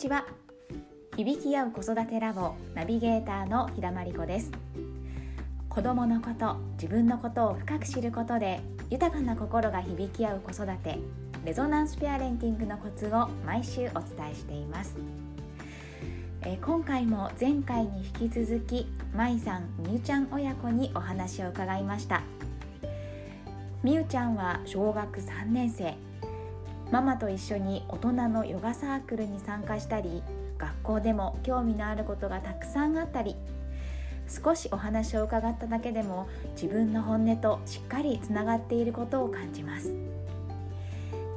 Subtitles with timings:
[0.00, 0.24] ちは。
[1.14, 4.50] 響き合う子育てラボナビゲーターの日田真理子です。
[5.68, 10.98] 子供のこと自分のことを深く知ることで豊かな心が響き合う子育て
[11.44, 14.96] レゾナンスペアレンティングのコツを毎週お伝えしています。
[16.46, 22.22] え今回も前回に引き続きまいさんみゆちゃん親子にお話を伺いました。
[23.82, 25.94] みゆちゃんは小学3年生。
[26.90, 30.22] ママと一緒に大人のヨガサークルに参加したり
[30.58, 33.36] 学校でも興味のあることがたくさんあったり
[34.28, 39.92] 少しお話を伺っただけでも自分の本音としっかりつながっていることを感じます。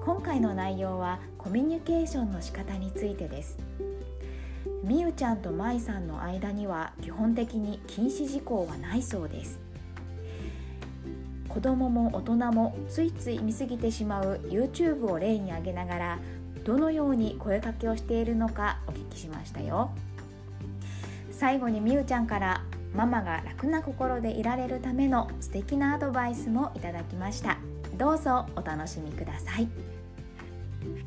[0.05, 3.57] 今回の内容はコミュニケーションの仕方についてです。
[4.83, 9.62] みゆちゃんとまいさんの間には基本的に禁止事項はないそうです。
[11.53, 16.19] 子供も大人もついつい見過ぎてしまう YouTube を例に挙げながら
[16.65, 19.91] どのように声かけをしているのかお聞きしましたよ。
[21.31, 22.63] 最後にみゆちゃんから
[22.95, 27.57] ママが楽な心でいられるための素敵なアドバイスもいただきました。
[27.97, 29.67] どうぞお楽しみください。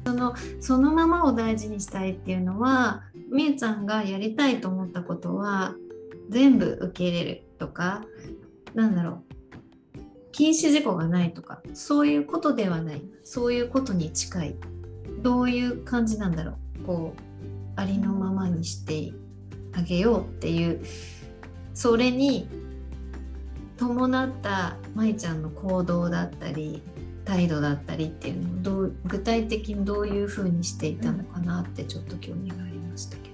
[0.04, 5.74] そのそのままを大事にしたいっていうのはみゆちゃんがやりたいと思ったことは
[6.28, 8.04] 全部受け入れるとか
[8.74, 9.25] なんだろう。
[10.36, 13.02] 禁止事項がないとかそういうことではない。
[13.24, 14.56] そういうことに近い。
[15.22, 16.84] どういう感じなんだろう。
[16.84, 17.20] こう
[17.80, 19.14] ありのままにして
[19.72, 20.84] あげようっていう。
[21.72, 22.50] それに
[23.78, 26.82] 伴った舞ちゃんの行動だったり
[27.24, 33.25] 態度だったりっていうのをどう具体的にどういうふうにしていたのかなってちょっと興味がありましたけど。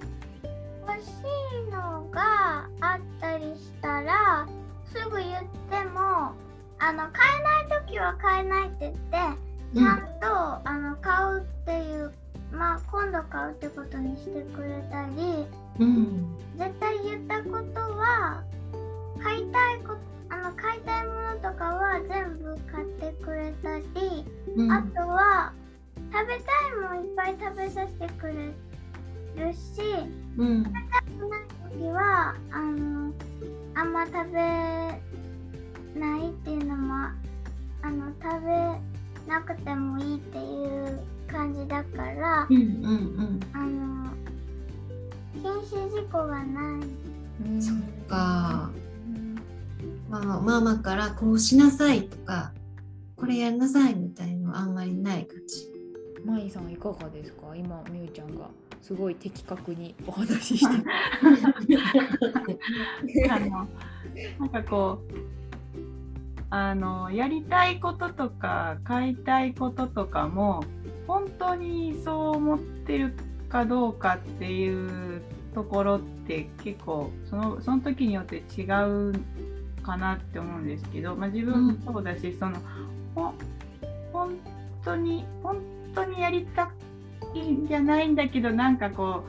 [6.93, 9.01] あの買えない時は買えないって言って
[9.75, 12.13] ちゃんと、うん、あの買うっていう
[12.53, 15.47] まあ今度買うってことにしてくれたり、
[15.81, 18.43] うん、絶対言ったことは
[19.23, 19.97] 買いたいこ
[20.29, 23.85] あの買いたいものとかは全部買ってくれたり、
[24.55, 25.53] うん、あとは
[26.13, 28.35] 食べたいもんいっぱい食べさせてくれ
[29.47, 29.81] るし、
[30.37, 31.41] うん、食べたくない
[31.73, 33.13] 時はあの
[33.77, 35.12] あんま食べ
[35.99, 36.95] ないっていうのも
[37.83, 38.79] あの食べ
[39.31, 42.67] なくてもいいっていう感じだから、うんうんう
[43.23, 44.11] ん、あの
[45.35, 45.43] 禁
[45.81, 46.83] 止事項がない。
[47.61, 47.77] そっ
[48.09, 48.71] か、
[50.09, 52.53] ママママからこうしなさいとか
[53.17, 55.69] これやんなさいみたいのあんまりない感じ。
[56.25, 57.57] まいさんいかがですか？
[57.57, 58.49] 今みゆちゃんが
[58.81, 60.75] すごい的確にお話しして。
[63.31, 63.67] あの
[64.39, 65.15] なんかこう
[66.55, 70.63] あのやりたいこととか買いたいこととかも
[71.07, 73.15] 本当にそう思ってる
[73.49, 75.23] かどうかっていう
[75.55, 79.15] ところって結構そのその時によって違う
[79.83, 82.59] かなって思うんですけど、まあ、自分もそうだし、うん、その
[83.15, 83.33] ほ
[84.13, 84.37] 本
[84.85, 85.57] 当に本
[85.95, 86.71] 当にやりた
[87.33, 89.25] いんじゃないんだけどなんかこ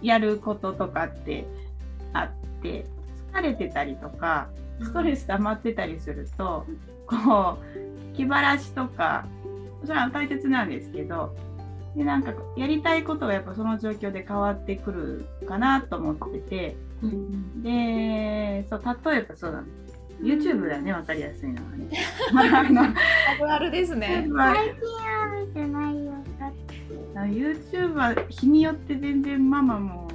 [0.00, 1.44] うやることとかって
[2.12, 2.30] あっ
[2.62, 2.86] て
[3.32, 4.48] 疲れてたりとか
[4.82, 6.66] ストレス溜まってたりすると
[7.06, 7.58] こ
[8.12, 9.26] う気晴らしとか
[9.84, 11.34] それは大切なんですけど
[11.96, 19.62] でなんかやりたいことがやっぱその状況で変わってくるかなと思ってて、うん、でそう例えばそうだ
[20.22, 21.88] YouTube だね分かりやすいのはね。
[22.36, 24.28] あるあるですね。
[24.28, 26.12] 最近は見てないよ。
[27.14, 30.08] YouTube は日によって全然ママも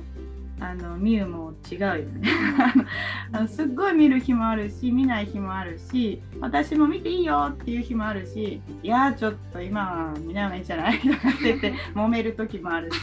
[0.59, 2.29] あの見るも違うよね。
[3.31, 12.97] あのすっごい見る日もあるし見ない日もあるし私も見ていいよっていう日もあるしいやちょっと今は見ない方がいいんじゃないとかって言って揉める時もあるし。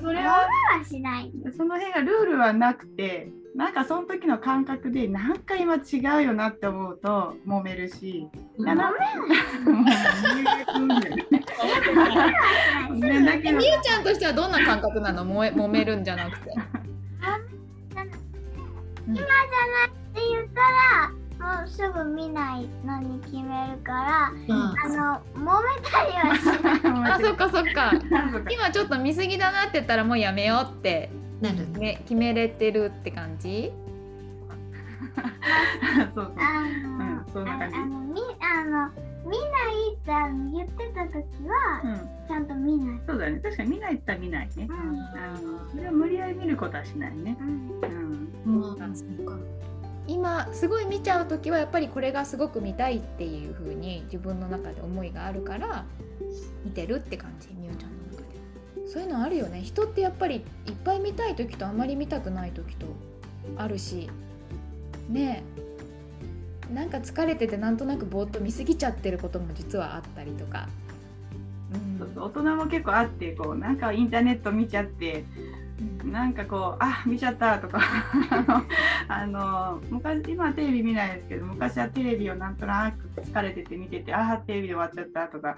[0.00, 0.48] それは
[1.56, 5.80] その辺がルールはなくてなんかその時の感覚でなんか今違
[6.18, 8.28] うよなって思うと揉めるし。
[8.58, 8.74] 揉め
[13.20, 13.58] ね、だけど。
[13.58, 15.24] みゆちゃんとしてはどんな感覚なの？
[15.24, 16.52] もめ揉めるんじゃなくて。
[19.06, 26.80] 今じゃないって言ったらもうすぐ見ないのに決めるから、うん、あの揉めたりはしない。
[27.14, 27.92] あそっかそっか。
[28.50, 33.72] 今ちょっと見過ぎだなって言ったらもうやめようってなるね決めれてるって感じ？
[36.14, 36.32] そうそう。
[36.36, 37.76] あの、うん、そんな感じ。
[37.76, 38.90] あのみあの
[39.24, 41.14] 見ないってあの言ってた時
[41.46, 43.00] は、うん、ちゃんと見ない。
[43.06, 43.40] そうだね。
[43.40, 44.68] 確かに見ないって見ないね。
[44.68, 47.36] うん、あのそれは無理やり見ることはしないね。
[47.40, 47.48] うん。
[48.46, 48.72] うん。
[48.72, 49.36] うん、そうか。
[50.08, 55.84] 今すごい見ちゃう時はやっぱりこれがすごく見たいっていう風に自分の中で思いがあるから
[56.64, 58.88] 見てるって感じみおちゃんの中で。
[58.88, 59.60] そういうのあるよね。
[59.60, 60.42] 人ってやっぱりいっ
[60.82, 62.86] ぱい見たい時とあまり見たくない時と
[63.56, 64.08] あるし
[65.10, 65.44] ね
[66.70, 66.74] え。
[66.74, 70.68] なんか疲れててなんとなくぼーっと見過ぎちゃってることも実はあったりとか、
[71.72, 72.22] うん。
[72.22, 75.24] 大人も結構あってこうなんかインターネット見ちゃって
[76.10, 77.80] なんかこうあ見ちゃったとか。
[79.08, 85.56] あの昔今はテレビ見ないですけど昔はテレビをなんとなく疲れてて見ててあテレビで終わっちゃったとか。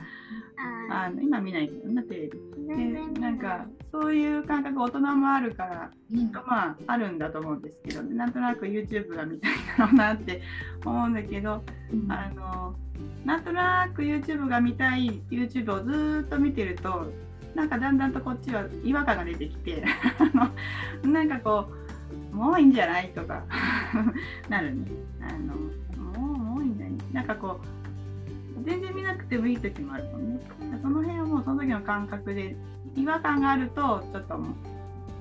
[0.90, 2.38] ああの今見ないけどなテレビ。
[2.68, 6.30] でなんかそういう感覚大人もあるからうん。
[6.32, 10.42] まああるんだと思うんですけど、ね、なんとなく YouTube が見たいだろうなって
[10.84, 11.62] 思うんだけど
[12.08, 12.76] あの
[13.24, 17.12] なんとなく YouTube が見たい YouTube をずーっと見てると
[17.54, 19.84] なんかだんだんとこっちは違和感が出てきて
[20.18, 20.24] あ
[21.04, 21.66] のなんかこ
[22.32, 23.44] うもういいんじゃないとか
[24.48, 24.86] なるね。
[25.20, 25.54] あの
[26.18, 26.94] もうもういいんじゃない。
[27.12, 30.40] なんかこう全然見なくてもいい時もあるもんね。
[30.82, 32.56] その辺はもうその時の感覚で
[32.96, 34.54] 違和感があるとちょっともう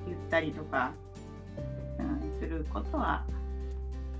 [0.06, 0.92] 言ったりとか、
[1.98, 3.24] うん、することは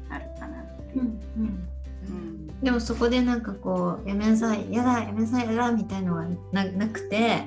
[0.09, 0.99] あるかなって。
[0.99, 1.05] いうう。
[1.05, 1.69] んうん。
[2.09, 2.61] うん。
[2.61, 7.45] でもそこでなんかこうやめなさいやだやめなさいやだみたいのがななくて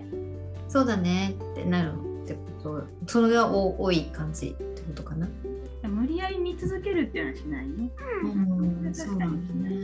[0.73, 1.93] そうだねってなる
[2.23, 5.27] ってことそれが多多い感じってことかな。
[5.87, 7.91] 無理やり見続けるっていうのはしないね。
[8.23, 9.75] うん、そうなんだね。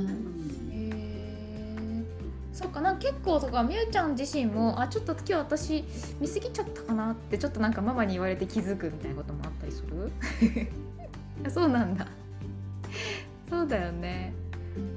[0.72, 2.04] へえ
[2.52, 5.84] そっかなんか結構とかみゆちゃん自身もあちょっと今日私
[6.20, 10.72] 見過ぎちゃったかなってちょっとなんかママに言われて気づくみたいなこともあったりする？
[11.52, 12.08] そうなんだ
[13.48, 14.34] そうだよね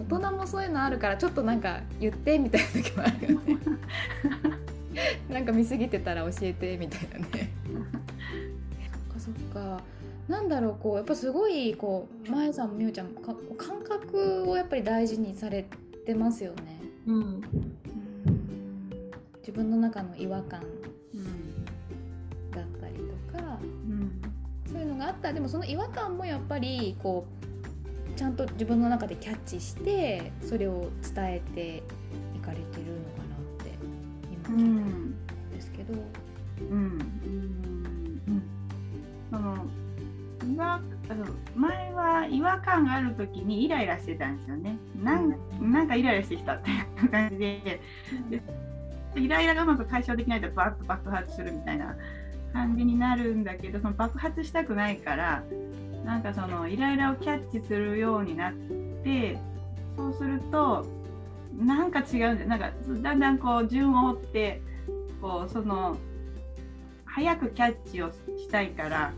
[0.09, 3.59] 大人もそういうのあるからちょっとなんか言ってみたいな時もあるよね
[5.32, 7.50] なんか見過ぎてたら教えてみたいなね。
[8.93, 9.82] そっかそっか。
[10.29, 15.67] なんだろうこうやっぱすごいこうまえさんもみゆちゃんもか感覚をやっぱり大事にされ
[16.06, 16.81] てますよね。
[17.06, 17.40] うん。
[19.40, 20.62] 自分の中の違和感
[21.14, 21.64] うん
[22.52, 24.23] だったりとかうん。
[24.70, 25.32] そういうのがあった。
[25.32, 27.26] でもその違和感もやっぱりこ
[28.14, 31.82] うちゃんと自分の中でキャッチしてそれを伝えて
[32.37, 33.73] いかれてるのかなって
[34.31, 34.55] 今。
[34.55, 35.12] う聞いたんん
[35.93, 36.12] です
[36.59, 36.79] けど、うん。
[36.79, 38.43] うん。
[39.31, 39.67] その
[40.44, 40.75] 今
[41.09, 44.77] あの前は違和感がある時にイライラしてたんですよね。
[45.03, 45.35] なん。
[45.61, 47.81] なんかイライラしてきたっていう感じで。
[48.31, 48.43] で
[49.15, 51.95] イライラがうまく解消できないとバッと爆発するみたいな
[52.53, 55.43] 感じになるんだけどその爆発したくないから
[56.05, 58.53] なんかそのイライラをキャッチするようになっ
[59.05, 59.38] て
[59.97, 60.87] そうすると
[61.59, 62.49] なんか違うんだよ。
[62.49, 62.71] なんか
[63.03, 64.62] だんだんこう順を追って
[65.23, 65.97] こうその
[67.05, 69.13] 早くキャッチをしたいから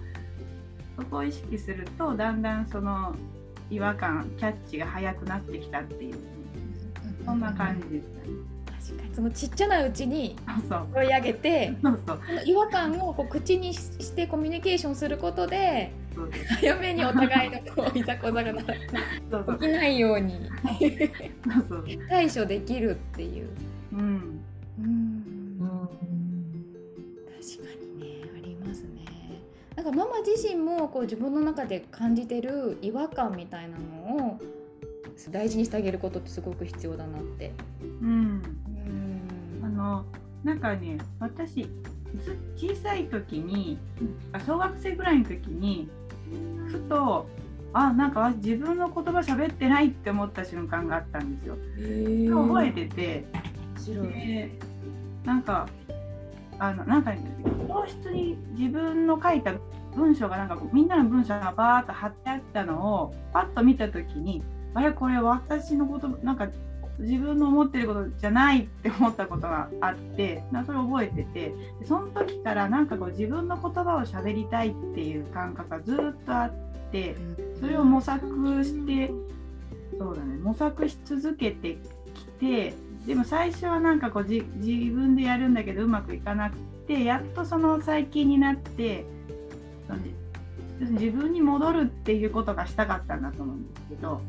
[0.96, 3.16] そこを意識するとだんだんその
[3.70, 6.14] 違和感キャッチが早くなってきたっていう。
[7.24, 8.34] そんな感じでしたね。
[8.66, 9.14] 確かに。
[9.14, 10.36] そのちっちゃなうちに
[10.94, 12.20] 追い上げてそうそう。
[12.44, 15.90] 違和感をこう口にししてコミュニケーションすることで
[16.60, 18.62] 早めにお互いのこういざこざが起
[19.58, 20.50] きないように
[22.10, 23.48] 対処できるっていう。
[23.94, 24.00] うん
[24.78, 24.84] うん。
[24.86, 25.68] うん確
[27.62, 29.04] かにねありますね。
[29.76, 34.40] なんかママ自身もこう自分の中で感じてる違和感みたいなのを
[35.30, 37.52] 大事にしてあげることってすごく必要だなって。
[38.00, 38.08] うん。
[38.08, 39.64] うん。
[39.64, 40.04] あの
[40.42, 43.78] なんかね私ず小さい時に
[44.32, 45.88] あ小学生ぐらいの時に
[46.66, 47.26] ふと
[47.72, 51.56] あなんか自分の言葉喋ってないって思った瞬間があったんですよ。
[51.78, 53.24] へ覚えてて。
[53.76, 54.08] 白い。
[54.08, 54.50] で
[55.24, 55.68] なんか
[56.58, 57.12] あのなんか
[57.68, 59.54] 教室に自分の書いた
[59.94, 64.42] 文章がなんかみんなの文章がバーッと貼ってあったのをパッと見た時に
[64.74, 66.48] あれこれ私のことなんか
[66.98, 71.52] 自分の思ってることじゃないって思ったことがあってなそれを覚えてて
[71.86, 76.52] その時からなんかこう自分の言葉を喋りたいっていう感覚がずっとあっ
[76.92, 77.16] て
[77.60, 79.10] それを模索して
[79.98, 81.78] そうだね模索し続けて
[82.14, 82.74] きて
[83.06, 86.56] でも最初はなんかこうじ自分でやるんだけどうまくいかなく
[86.86, 89.04] てやっとその最近になって
[89.86, 90.14] そのじ
[90.80, 94.20] 自分に戻るっていうことがしたかったんだと思うんですけど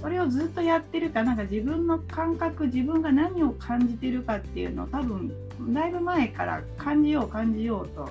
[0.00, 5.32] それをずっとやってるからなんか自分の感覚自分が何を感じてるかっていうのを多分
[5.74, 8.08] だいぶ前から感じよう感じようと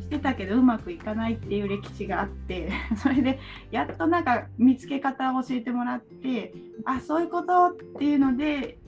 [0.00, 3.38] してたけどうまくいかないっていう歴史があって それで
[3.70, 6.52] やっとなんか見つけ方を教えてもらって
[6.84, 8.78] あそういうことっていうので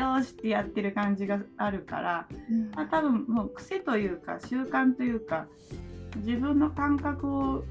[0.00, 2.26] よーしってやってる感じがあるから、
[2.74, 5.46] まあ、多分もう癖というか習慣というか
[6.16, 7.64] 自分の感覚を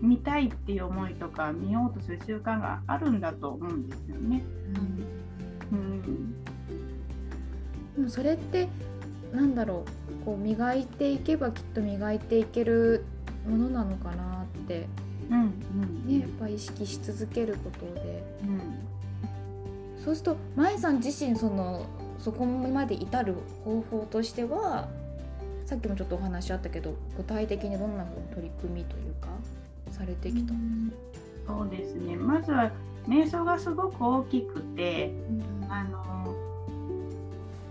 [0.00, 4.42] 見たいっていう思いとか見ようとする習慣があるんだと思うんですよね。
[5.72, 6.32] うん、
[7.96, 8.68] でもそれって
[9.32, 9.84] なんだろ
[10.22, 13.04] うこう磨いていけばきっと磨いていける
[13.48, 14.86] ものなのかなって、
[15.30, 16.06] うんうん。
[16.06, 18.22] ね、やっぱ意識し続けることで。
[18.42, 18.92] うん
[20.04, 21.86] そうすると舞さん自身その
[22.18, 24.88] そこまで至る方法としては
[25.64, 29.28] さっきもちょっとお話あったけど具体的にどんなふうに取り組みというか
[29.90, 30.52] されてきた？
[30.54, 30.90] ん。
[30.90, 32.16] ですか、そうですね。
[32.16, 32.70] まずは
[33.08, 35.12] 瞑想がすごく大きくて
[35.68, 36.34] あの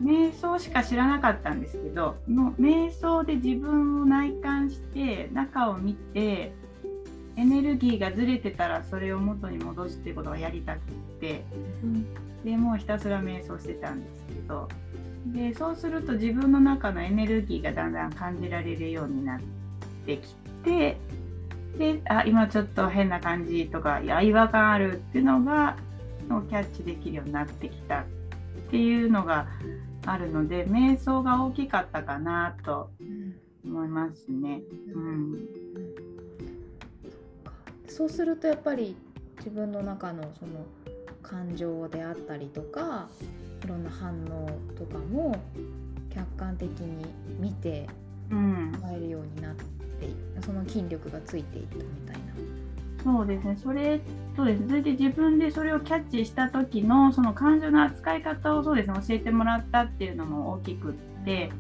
[0.03, 6.53] 瞑想しか知らなかったんですけどの瞑想で自分を内観して中を見て
[7.37, 10.81] エネルギーがずれてたらそれを元に戻すっていうことがやりたくっ
[11.19, 11.43] て
[12.43, 14.67] でもうひたすら瞑想してたんですけど
[15.27, 19.39] でそうすると自分の中のエネルギーがだんだん感じられるようになっ
[20.05, 20.97] てきて
[21.77, 25.77] であ今ちょっと変な感じとかいや違和感あるっていうのが
[26.27, 28.05] のキャッチできるようになってきたっ
[28.71, 29.47] ていうのが
[30.05, 32.89] あるので瞑想が大きかったかなと
[33.63, 34.61] 思いますね。
[34.93, 35.90] うん
[37.91, 38.95] そうするとやっぱり
[39.37, 40.65] 自分の中のその
[41.21, 43.07] 感情であったりとか
[43.63, 45.35] いろんな反応とかも
[46.13, 47.05] 客観的に
[47.39, 47.87] 見て
[48.31, 52.21] うん、変えるようになっていその筋力がついていったみたいな。
[53.03, 53.99] そうですね、それ
[54.35, 54.67] そうですね。
[54.69, 58.93] それで自分でそれをキャッチした時のその感情の扱い方をそうですね。
[59.07, 60.93] 教えてもらったっていうのも大きくっ
[61.25, 61.51] て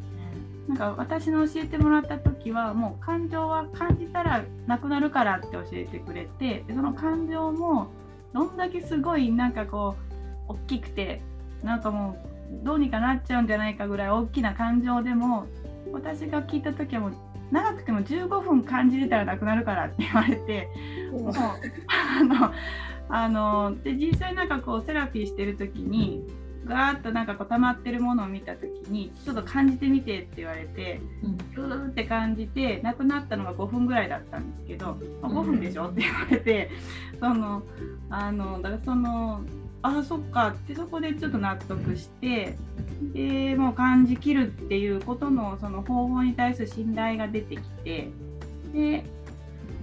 [0.71, 7.91] なんか私の教えてもらった時はもう感情は感じたらなくなるからって教えてくれてでその感情も
[8.33, 9.97] どんだけすごいなんかこ
[10.47, 11.21] う大きくて
[11.61, 12.15] なんかも
[12.63, 15.45] うどうにかなっちゃうんじゃないかぐらい大きな感情でも
[15.91, 17.15] 私が聞いた時はもう
[17.51, 20.69] 長くても15分感じれたらなくなるからって言われて。
[21.11, 22.53] もうあの
[23.13, 26.23] あので実際なんかこうセラピーしてる時に
[26.65, 31.01] ガーッとなんかこう溜まってるものを見た時にちょっと感じてみてって言われて
[31.55, 36.69] グーって感じてなくなったのが5分ぐらいだったんですけど「あ5分でしょ?」って言われて
[37.19, 37.63] その
[38.09, 39.41] あのだからその
[39.83, 42.55] あそっかってそこでちょっと納得して
[43.13, 48.09] でもう感じきるっていうことのその方法に対する信頼が出てきて
[48.73, 49.03] で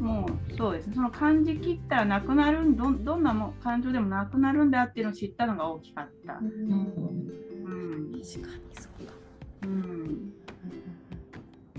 [0.01, 0.95] もうそうですね。
[0.95, 6.39] その感じきったらなくなるんどんどんなもん感情でもなくなるんだっていうのを知ったのが大きかった。
[6.41, 8.13] うん。
[8.13, 9.13] 確かにそうだ。
[9.65, 10.33] うん。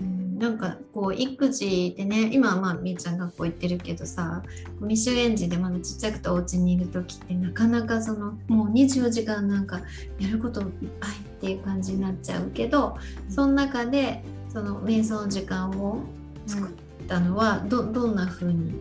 [0.00, 0.38] うん。
[0.38, 4.42] なんかこう育児でね今はまあみーちゃん学校行ってるけどさ
[4.80, 9.82] 未就園児でまだちっちゃくてお家にいる時ってなかなかそのもう24時間なんか
[10.18, 12.96] やることいっぱいっていう感じになっちゃうけど
[13.28, 16.02] その中でその瞑想の時間を
[16.46, 16.70] 作っ
[17.10, 18.80] たのはどどんな風に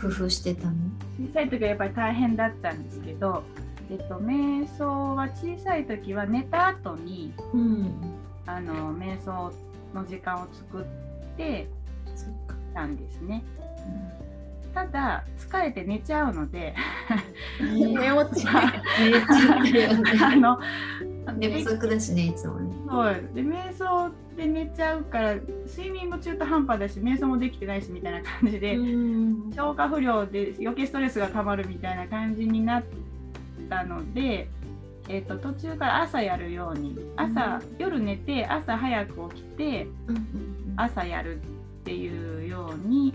[0.00, 0.72] 工夫してたの？
[1.20, 3.44] 小さい時はやっぱり大変だったんですけど、
[3.90, 7.92] えっと、瞑想は小さい時は寝た後にうん。
[8.46, 9.52] あの瞑想
[9.94, 11.68] の時間を作って
[12.72, 13.44] たんですね。
[14.72, 16.74] ただ疲れて寝ちゃうので
[17.60, 18.46] 寝落ち。
[18.48, 19.90] 寝ちゃってるよ
[20.24, 20.58] あねの
[21.32, 22.72] 寝不足だしねいつもね。
[22.88, 25.34] そうで瞑想で寝ちゃうから
[25.66, 29.52] 睡眠も中途半端だし瞑想もできてないしみたいな感じで、うん。
[29.54, 32.84] 消化不良で余計ストレスがたまるみたいな感じになっ
[33.68, 34.48] たので、
[35.08, 39.86] えー、と途中から朝やるように朝、夜寝て朝早く起きて
[40.76, 41.40] 朝やるっ
[41.84, 43.14] ていうように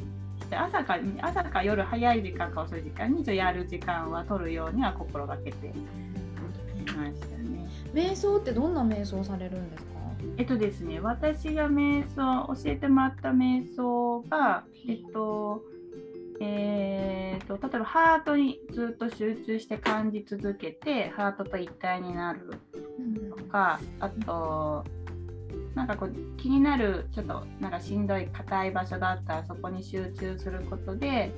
[0.52, 5.72] 朝か朝か夜早い時間か遅い時間にやる時間は取るようには心がけてい
[6.96, 7.28] ました。
[7.28, 7.33] ね。
[7.94, 9.90] 瞑想ってどんな瞑想されるんですか？
[10.38, 15.62] えっとですね、私が瞑想、教えてもらった瞑想が、えっと、
[16.42, 22.60] えー、と例えばハートにずっと集中して感じ続けてハートと一体になる
[23.38, 24.84] とかあと
[25.76, 31.32] なんかこう気になるちょっとなんかしんどい硬い場所だったらそこに集中することで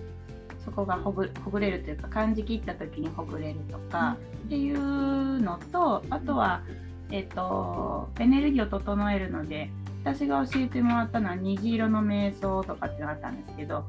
[0.65, 4.17] そこがほぐほぐれるというか感じきった時にほぐれるとか
[4.47, 6.63] っていうのとあとは、
[7.11, 9.69] えっとエネルギーを整えるので
[10.03, 13.85] 私が教えてもらったのは虹色の瞑想とかってのがあったんですけど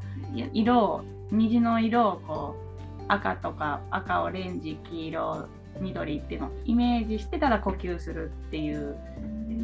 [0.53, 2.57] 色を虹の色をこ
[3.01, 5.49] う赤とか赤オレンジ黄色
[5.81, 8.97] 緑っていうのをイメージしてただ呼吸するっていう、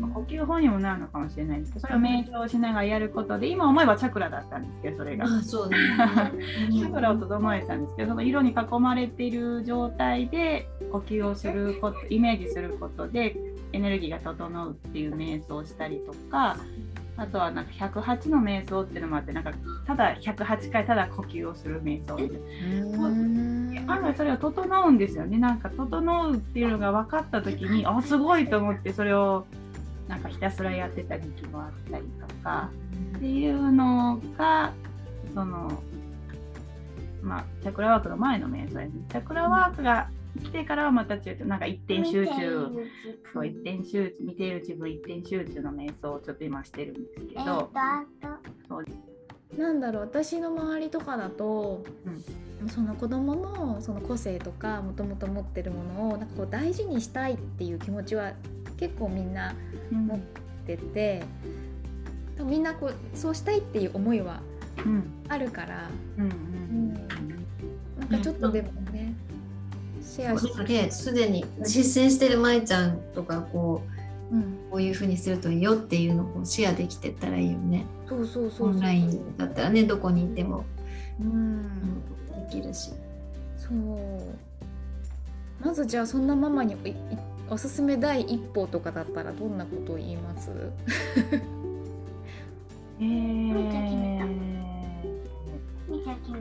[0.00, 5.24] まあ呼吸法にもなるのかもしれないですけどそれを瞑想しながらやることで今思えばチャクラだったんですけどそれが。
[5.24, 6.44] あそうだね。
[6.72, 13.36] チャクラを整えてたんですけどその色に囲まれている状態で呼吸をすることイメージすることで
[13.72, 16.56] エネルギーが整うっていう瞑想をしたりとか
[17.16, 19.52] あとはなんか108の瞑想っていうのもあってなんか
[19.86, 23.92] ただ108回ただ呼吸をする瞑想みたいな。
[23.94, 25.38] 案外それは整うんですよね。
[25.38, 29.44] なんか整うっていうのが分かった時にあすごいと思ってそれを
[30.08, 32.70] なんかひたすらやってた時期もあったりとか
[33.16, 34.72] っていうのが
[35.34, 35.82] その
[37.22, 38.92] まあチャクラワークの前の瞑想やね。
[39.10, 40.08] チャクラワークが
[40.42, 42.68] 来てからはまた違うなんか一点集中
[43.32, 48.04] そう一点集中見ている自分一点集中の瞑想をちょっと今してるんですけえっとど、あ
[48.68, 48.82] と。
[49.56, 51.84] なんだろう私の周りとかだと、
[52.68, 58.32] その子供のその個性とかもともと持ってるものをなんかこう大事にしたいっていう気持ちは
[58.82, 59.54] 結構みんな
[59.92, 60.18] 持っ
[60.66, 61.22] てて
[62.36, 64.40] 多分みんなこうそうしたいっていう思いは
[65.28, 66.94] あるからうんうん
[68.00, 69.14] なんかちょっとでもね、
[70.02, 73.82] シェアして、すでに実践してる舞ちゃんとかこ
[74.30, 77.84] ううん、こういう風にするといいよっていうのをこうシェアできてたらいいよね。
[78.08, 80.64] そうそうそうオンラインだったらねどこにいても、
[81.20, 81.68] ううん、
[82.48, 82.92] できるし。
[83.58, 83.74] そう
[85.64, 86.96] まずじゃあそんなママにいい
[87.52, 90.50] おすすめ第一歩とかだったらどんなことを言います？
[92.98, 93.04] えー。
[93.04, 93.94] みーちゃん決
[96.32, 96.38] め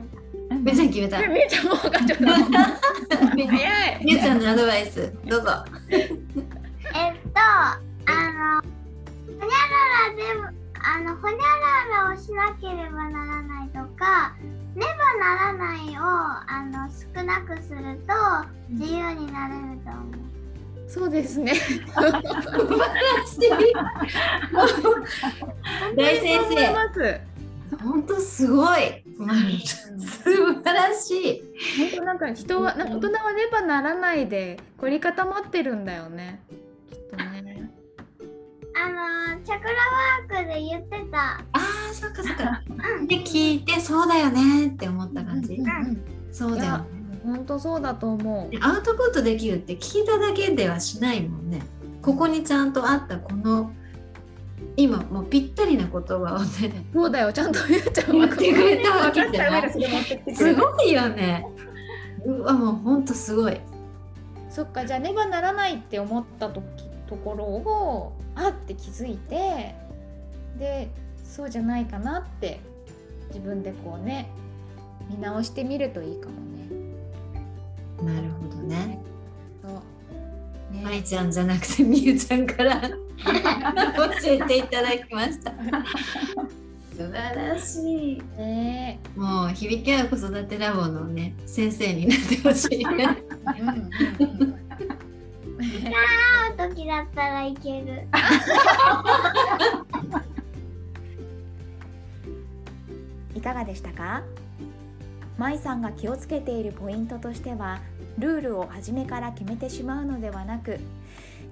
[0.48, 0.56] た。
[0.56, 1.18] めちゃん決めた。
[1.28, 2.24] みーちゃんもう分かっちゃった。
[3.34, 4.00] み早い。
[4.06, 5.50] ゆちゃんのアドバイスどうぞ。
[5.90, 6.08] えっ
[7.34, 7.76] とあ
[8.08, 10.48] のほにゃららでも
[10.82, 11.38] あのほにゃ
[12.00, 14.34] ららをしなければならないとか
[14.74, 18.14] ねばならないをあの少なくすると
[18.70, 20.12] 自由になれると思う。
[20.92, 21.54] そうですね
[25.96, 26.66] 大先生、
[27.82, 29.02] 本当すごい。
[29.98, 31.42] 素晴らしい。
[31.78, 36.42] 本当なんか人はなんか大人はねばならないで凝り固まってるんだよね
[36.90, 37.70] きっとね
[38.74, 38.88] あ
[39.36, 42.62] のチャクラワークで言ってたああ、そっかそっか。
[43.06, 45.54] で聞いてそうだよねって思った感じ。
[45.54, 47.01] うんうんそうだよね。
[47.24, 51.62] 本当そうだと思うでアウトプットできるって聞いただけではしないもんね。
[52.02, 53.70] ここにちゃんとあったこの
[54.76, 59.72] 今もうぴったりな言葉をねそうだよちゃんとゆうちゃんは言ってくれたわけじゃない
[60.34, 61.46] すごいよね。
[62.24, 63.60] うわもうほんとすごい。
[64.48, 66.64] そっかじゃあねばならないって思った時
[67.08, 69.74] ところをあって気づいて
[70.58, 70.90] で
[71.24, 72.60] そうじゃないかなって
[73.28, 74.30] 自分でこうね
[75.10, 76.61] 見直してみるといいかもね。
[78.04, 79.00] なるほどね。
[79.62, 79.72] そう
[80.74, 82.88] ねまいちゃんじゃなくてみゆちゃんから教
[84.24, 85.52] えていただきました。
[86.96, 88.22] 素晴らしい。
[88.36, 92.84] ねもう響き合う子育てラボのね先生になってほしい。
[92.84, 94.62] うんうんうん
[95.62, 98.08] 会う時だったらいける。
[103.34, 104.22] いかがでしたか？
[105.38, 107.80] 舞さんが気をつけているポイントとしては
[108.18, 110.78] ルールを初めから決めてしまうのではなく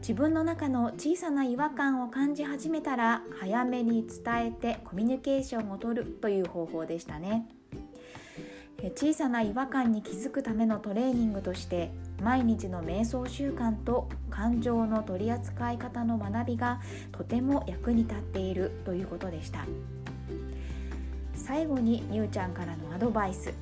[0.00, 7.46] 自分の中の小さな違和感を感じ始めたら早めに伝えてコミュニケーションをとるという方法でしたね。
[8.96, 11.90] 小さな違和感に気づくためのトレーニングとして
[12.22, 16.80] 毎日の瞑想習慣と感情の取り扱い方の学びが
[17.12, 19.66] とても役に立っているということでした。
[21.34, 23.52] 最後にみゆちゃんからのアドバイス。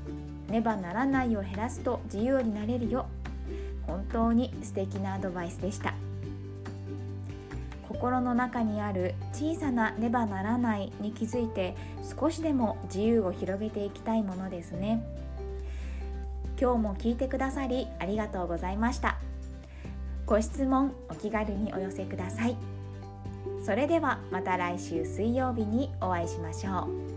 [0.49, 3.07] ねばならないを減らすと自由になれるよ。
[3.87, 5.95] 本当に素敵なアドバイスでした。
[7.89, 11.75] 心の中にある小さなねばならないに気づいて
[12.19, 15.03] 少しでも自由を広げていきたいものですね。
[16.61, 19.17] 今日も聞いてくださりありがとうございました。
[20.27, 22.57] ご質問お気軽にお寄せください。
[23.65, 27.08] それではまた来週水曜日にお会いしましょう。